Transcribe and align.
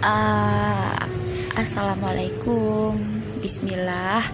Uh, 0.00 0.96
Assalamualaikum. 1.60 2.96
Bismillah. 3.44 4.24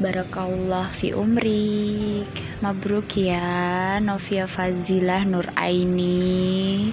Barakallah 0.00 0.88
fi 0.88 1.12
umrik. 1.12 2.32
Mabruk 2.64 3.20
ya 3.20 4.00
Novia 4.00 4.48
Fazilah 4.48 5.28
Nur 5.28 5.52
Aini. 5.52 6.88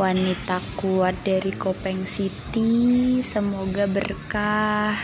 Wanita 0.00 0.64
kuat 0.80 1.20
dari 1.28 1.52
Kopeng 1.52 2.08
City. 2.08 3.20
Semoga 3.20 3.84
berkah 3.84 4.96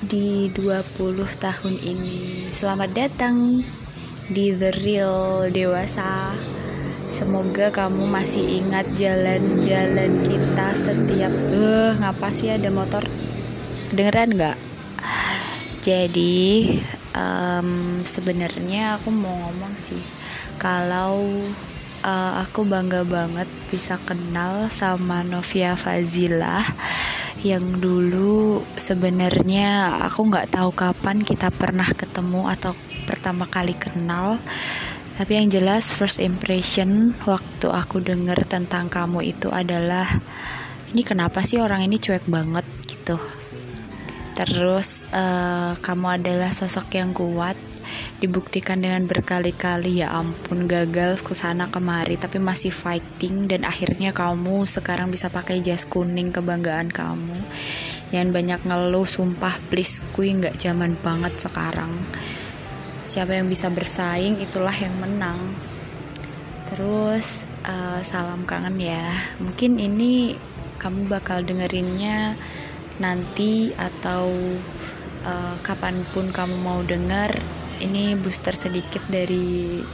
di 0.00 0.48
20 0.48 0.96
tahun 1.36 1.76
ini. 1.76 2.48
Selamat 2.48 2.88
datang 2.88 3.60
di 4.32 4.48
The 4.56 4.72
Real 4.80 5.52
Dewasa 5.52 6.32
Semoga 7.12 7.68
kamu 7.68 8.08
masih 8.08 8.64
ingat 8.64 8.88
jalan-jalan 8.96 10.24
kita 10.24 10.72
setiap 10.72 11.28
eh 11.52 11.60
uh, 11.60 11.92
ngapa 12.00 12.32
sih 12.32 12.48
ada 12.48 12.72
motor 12.72 13.04
dengeran 13.92 14.32
nggak? 14.32 14.58
Jadi 15.84 16.72
um, 17.12 18.00
sebenarnya 18.08 18.96
aku 18.96 19.12
mau 19.12 19.28
ngomong 19.44 19.76
sih 19.76 20.00
kalau 20.56 21.20
uh, 22.00 22.32
aku 22.48 22.64
bangga 22.64 23.04
banget 23.04 23.48
bisa 23.68 24.00
kenal 24.00 24.72
sama 24.72 25.20
Novia 25.20 25.76
Fazilah 25.76 26.64
yang 27.44 27.76
dulu 27.76 28.64
sebenarnya 28.80 30.00
aku 30.08 30.32
nggak 30.32 30.56
tahu 30.56 30.72
kapan 30.72 31.20
kita 31.20 31.52
pernah 31.52 31.92
ketemu 31.92 32.48
atau 32.48 32.72
pertama 33.04 33.44
kali 33.50 33.76
kenal 33.76 34.40
tapi 35.16 35.36
yang 35.36 35.52
jelas 35.52 35.92
first 35.92 36.18
impression 36.18 37.12
waktu 37.28 37.68
aku 37.68 38.00
denger 38.00 38.48
tentang 38.48 38.88
kamu 38.88 39.36
itu 39.36 39.52
adalah 39.52 40.08
ini 40.92 41.02
kenapa 41.04 41.44
sih 41.44 41.60
orang 41.60 41.84
ini 41.84 41.96
cuek 41.96 42.28
banget? 42.28 42.64
gitu. 43.02 43.18
Terus 44.32 45.10
uh, 45.10 45.74
kamu 45.82 46.22
adalah 46.22 46.54
sosok 46.54 46.94
yang 46.96 47.10
kuat 47.12 47.58
dibuktikan 48.22 48.78
dengan 48.80 49.04
berkali-kali 49.04 50.00
ya 50.00 50.14
ampun 50.14 50.70
gagal 50.70 51.20
ke 51.26 51.34
sana 51.34 51.68
kemari 51.68 52.16
tapi 52.16 52.38
masih 52.38 52.70
fighting 52.70 53.50
dan 53.50 53.66
akhirnya 53.66 54.14
kamu 54.14 54.64
sekarang 54.64 55.10
bisa 55.10 55.28
pakai 55.28 55.60
jas 55.60 55.84
kuning 55.84 56.30
kebanggaan 56.30 56.88
kamu. 56.88 57.36
Yang 58.14 58.28
banyak 58.30 58.60
ngeluh 58.64 59.08
sumpah 59.08 59.58
please 59.68 60.00
kui 60.14 60.30
nggak 60.32 60.56
zaman 60.56 60.94
banget 61.02 61.36
sekarang 61.42 61.90
siapa 63.12 63.36
yang 63.36 63.52
bisa 63.52 63.68
bersaing 63.68 64.40
itulah 64.40 64.72
yang 64.72 64.96
menang. 64.96 65.36
Terus 66.72 67.44
uh, 67.60 68.00
salam 68.00 68.48
kangen 68.48 68.80
ya. 68.80 69.12
Mungkin 69.36 69.76
ini 69.76 70.32
kamu 70.80 71.12
bakal 71.12 71.44
dengerinnya 71.44 72.40
nanti 72.96 73.76
atau 73.76 74.32
uh, 75.28 75.56
kapan 75.60 76.08
pun 76.16 76.32
kamu 76.32 76.56
mau 76.56 76.80
denger 76.80 77.36
ini 77.84 78.16
booster 78.16 78.56
sedikit 78.56 79.04
dari 79.12 79.84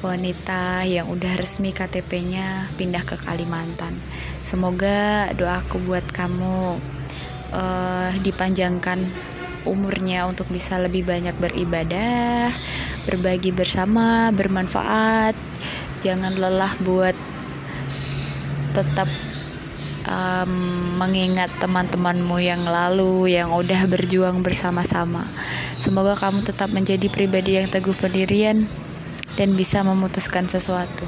wanita 0.00 0.88
yang 0.88 1.12
udah 1.12 1.36
resmi 1.36 1.76
KTP-nya 1.76 2.72
pindah 2.80 3.04
ke 3.04 3.20
Kalimantan. 3.20 4.00
Semoga 4.40 5.28
doaku 5.36 5.76
buat 5.76 6.08
kamu 6.08 6.80
uh, 7.52 8.10
dipanjangkan 8.24 9.31
umurnya 9.62 10.26
untuk 10.26 10.50
bisa 10.50 10.78
lebih 10.78 11.06
banyak 11.06 11.34
beribadah, 11.38 12.50
berbagi 13.06 13.54
bersama, 13.54 14.30
bermanfaat. 14.34 15.38
Jangan 16.02 16.34
lelah 16.34 16.74
buat 16.82 17.14
tetap 18.74 19.06
um, 20.08 20.52
mengingat 20.98 21.52
teman-temanmu 21.62 22.36
yang 22.42 22.66
lalu 22.66 23.36
yang 23.38 23.54
udah 23.54 23.86
berjuang 23.86 24.42
bersama-sama. 24.42 25.28
Semoga 25.78 26.18
kamu 26.18 26.42
tetap 26.42 26.70
menjadi 26.74 27.06
pribadi 27.06 27.58
yang 27.58 27.70
teguh 27.70 27.94
pendirian 27.94 28.66
dan 29.38 29.54
bisa 29.54 29.86
memutuskan 29.86 30.50
sesuatu. 30.50 31.06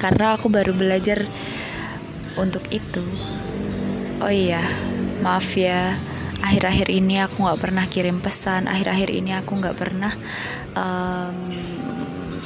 Karena 0.00 0.36
aku 0.36 0.48
baru 0.48 0.72
belajar 0.72 1.28
untuk 2.36 2.64
itu. 2.72 3.04
Oh 4.20 4.32
iya, 4.32 4.60
maaf 5.24 5.56
ya 5.56 6.09
akhir-akhir 6.40 6.88
ini 6.92 7.20
aku 7.20 7.46
nggak 7.46 7.60
pernah 7.60 7.84
kirim 7.86 8.18
pesan. 8.20 8.66
Akhir-akhir 8.66 9.08
ini 9.12 9.32
aku 9.36 9.56
nggak 9.60 9.76
pernah 9.76 10.12
um, 10.74 11.36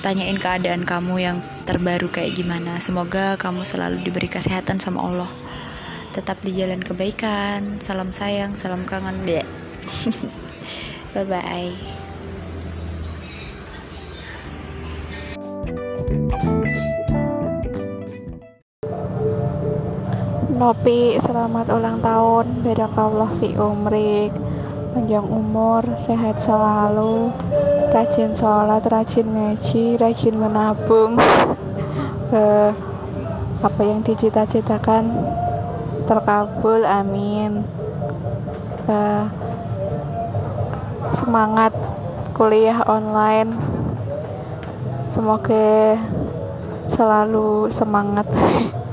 tanyain 0.04 0.36
keadaan 0.36 0.84
kamu 0.84 1.14
yang 1.22 1.38
terbaru 1.64 2.12
kayak 2.12 2.36
gimana. 2.36 2.78
Semoga 2.78 3.40
kamu 3.40 3.64
selalu 3.64 4.04
diberi 4.04 4.28
kesehatan 4.28 4.78
sama 4.78 5.02
Allah. 5.02 5.30
Tetap 6.14 6.38
di 6.46 6.54
jalan 6.54 6.82
kebaikan. 6.84 7.82
Salam 7.82 8.14
sayang 8.14 8.54
salam 8.54 8.86
kangen 8.86 9.26
deh 9.26 9.42
bye 11.14 11.24
bye 11.24 11.74
Nopi, 20.54 21.18
selamat 21.18 21.66
ulang 21.74 21.98
tahun. 21.98 22.62
Barakallah 22.62 23.26
fi 23.42 23.58
umrik. 23.58 24.30
Panjang 24.94 25.26
umur, 25.26 25.82
sehat 25.98 26.38
selalu. 26.38 27.34
Rajin 27.90 28.30
sholat, 28.38 28.86
rajin 28.86 29.34
ngaji, 29.34 29.98
rajin 29.98 30.38
menabung. 30.38 31.18
uh, 32.30 32.70
apa 33.66 33.82
yang 33.82 34.06
dicita-citakan 34.06 35.10
terkabul, 36.06 36.86
amin. 36.86 37.66
Uh, 38.86 39.26
semangat 41.10 41.74
kuliah 42.30 42.78
online. 42.86 43.58
Semoga 45.10 45.98
selalu 46.86 47.74
semangat. 47.74 48.30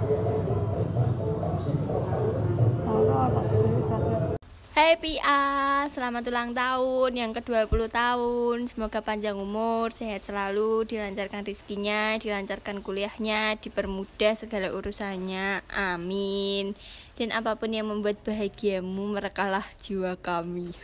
Hai 4.91 4.99
Pia, 4.99 5.87
selamat 5.87 6.27
ulang 6.27 6.51
tahun 6.51 7.15
yang 7.15 7.31
ke-20 7.31 7.87
tahun. 7.95 8.67
Semoga 8.67 8.99
panjang 8.99 9.39
umur, 9.39 9.87
sehat 9.95 10.27
selalu, 10.27 10.83
dilancarkan 10.83 11.47
rizkinya, 11.47 12.19
dilancarkan 12.19 12.83
kuliahnya, 12.83 13.55
dipermudah 13.55 14.35
segala 14.35 14.67
urusannya. 14.75 15.63
Amin. 15.71 16.75
Dan 17.15 17.31
apa 17.31 17.55
pun 17.55 17.71
yang 17.71 17.87
membuat 17.87 18.19
bahagiamu, 18.27 19.15
merekalah 19.15 19.63
jiwa 19.79 20.19
kami. 20.19 20.75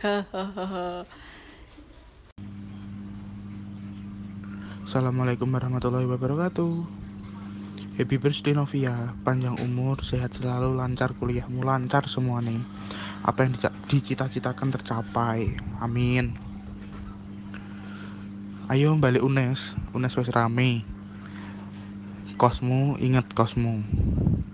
Assalamualaikum 4.88 5.52
warahmatullahi 5.52 6.08
wabarakatuh. 6.08 6.72
Happy 8.00 8.16
birthday 8.16 8.56
Novia, 8.56 9.12
panjang 9.20 9.60
umur, 9.60 10.00
sehat 10.00 10.32
selalu, 10.40 10.80
lancar 10.80 11.12
kuliahmu, 11.12 11.60
lancar 11.60 12.08
semua 12.08 12.40
nih. 12.40 12.64
Apa 13.24 13.46
yang 13.46 13.54
dicita-citakan 13.90 14.74
tercapai. 14.74 15.56
Amin. 15.82 16.48
Ayo 18.68 18.92
balik 19.00 19.24
UNES, 19.24 19.72
UNES 19.96 20.16
wes 20.20 20.28
rame. 20.28 20.84
Kosmu, 22.36 23.00
inget 23.00 23.24
kosmu. 23.32 23.80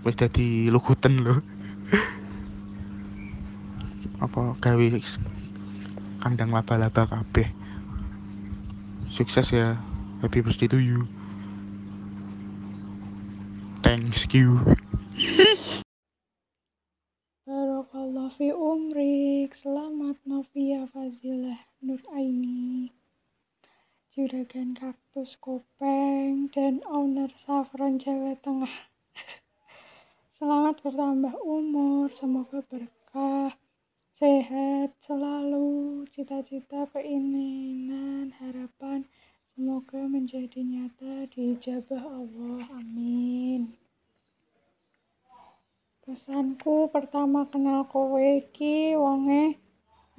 Wes 0.07 0.15
jadi 0.15 0.71
lugutan 0.71 1.19
lo. 1.21 1.43
Apa 4.25 4.57
gawe 4.57 4.85
kandang 6.23 6.49
laba-laba 6.49 7.05
kabeh. 7.05 7.53
Sukses 9.13 9.53
ya. 9.53 9.77
Happy 10.25 10.41
birthday 10.41 10.65
to 10.65 10.81
you. 10.81 11.05
Thanks 13.83 14.25
you. 14.33 14.57
Umrik. 18.75 19.55
Selamat 19.55 20.19
Novia 20.27 20.83
Fazilah 20.91 21.63
Nur 21.79 22.03
Aini. 22.11 22.91
Juragan 24.11 24.75
Kaktus 24.75 25.39
Kopeng 25.39 26.51
dan 26.51 26.83
owner 26.83 27.31
Saffron 27.39 27.95
Jawa 28.03 28.35
Tengah. 28.35 28.91
Selamat 30.43 30.83
bertambah 30.83 31.39
umur, 31.39 32.11
semoga 32.11 32.59
berkah, 32.67 33.55
sehat 34.19 34.91
selalu, 35.07 36.03
cita-cita, 36.11 36.83
keinginan, 36.91 38.35
harapan 38.43 39.07
Semoga 39.55 40.03
menjadi 40.03 40.59
nyata 40.67 41.31
di 41.31 41.55
ijabah 41.55 42.03
Allah. 42.03 42.75
Amin. 42.75 43.44
Pesanku 46.05 46.85
pertama 46.93 47.49
kenal 47.49 47.89
kowe 47.89 48.21
iki 48.21 48.93
wonge 48.93 49.57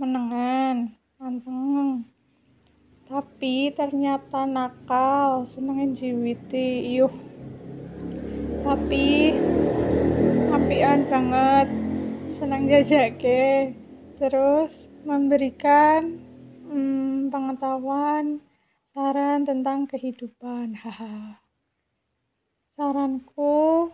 menengan, 0.02 0.98
anteng. 1.22 2.02
Tapi 3.06 3.70
ternyata 3.70 4.50
nakal, 4.50 5.46
senengin 5.46 5.94
jiwiti, 5.94 6.90
yuh. 6.90 7.14
Tapi 8.66 9.30
apian 10.50 11.06
banget. 11.06 11.68
senang 12.26 12.66
jajake 12.66 13.72
terus 14.18 14.90
memberikan 15.06 16.18
hmm, 16.66 17.30
pengetahuan 17.30 18.42
saran 18.90 19.46
tentang 19.46 19.86
kehidupan 19.86 20.74
haha 20.74 21.38
saranku 22.74 23.88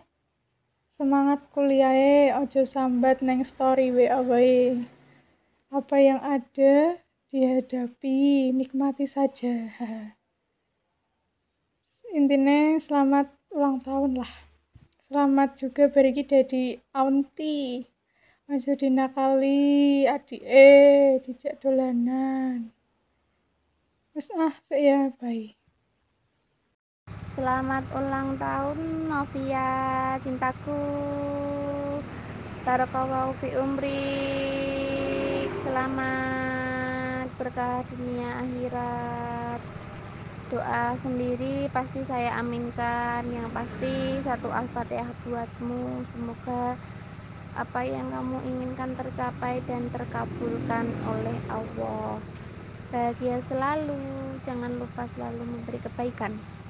semangat 0.93 1.41
kuliah 1.49 2.37
ojo 2.37 2.61
sambat 2.69 3.25
neng 3.25 3.41
story 3.41 3.89
WA 3.89 4.21
wae 4.21 4.85
apa 5.73 5.95
yang 5.97 6.21
ada 6.21 7.01
dihadapi 7.33 8.53
nikmati 8.53 9.09
saja. 9.09 9.73
Intinya 12.13 12.77
selamat 12.77 13.33
ulang 13.49 13.81
tahun 13.81 14.21
lah. 14.21 14.33
Selamat 15.09 15.57
juga 15.57 15.89
beri 15.89 16.13
dari 16.21 16.77
auntie. 16.93 17.89
Aja 18.45 18.77
dinakali 18.77 20.05
adik 20.05 20.45
eh 20.45 21.17
dijak 21.25 21.57
dolanan. 21.57 22.69
Wis 24.13 24.29
ah 24.37 24.53
saya 24.69 25.09
bye 25.17 25.62
Selamat 27.33 27.81
ulang 27.97 28.37
tahun 28.37 29.09
Novia. 29.09 30.13
Cintaku. 30.21 30.85
Barakallahu 32.61 33.33
fi 33.41 33.57
umri. 33.57 34.05
Selamat 35.65 37.25
berkah 37.33 37.81
dunia 37.89 38.37
akhirat. 38.37 39.65
Doa 40.53 40.93
sendiri 41.01 41.73
pasti 41.73 42.05
saya 42.05 42.37
aminkan. 42.37 43.25
Yang 43.25 43.49
pasti 43.49 44.21
satu 44.21 44.53
al-fatihah 44.53 45.09
buatmu. 45.25 46.05
Semoga 46.05 46.77
apa 47.57 47.81
yang 47.81 48.13
kamu 48.13 48.45
inginkan 48.45 48.93
tercapai 48.93 49.57
dan 49.65 49.89
terkabulkan 49.89 50.85
oleh 51.09 51.37
Allah. 51.49 52.21
Bahagia 52.93 53.41
selalu. 53.49 54.37
Jangan 54.45 54.77
lupa 54.77 55.09
selalu 55.17 55.41
memberi 55.49 55.81
kebaikan 55.81 56.52